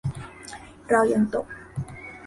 [0.89, 1.45] เรายังตก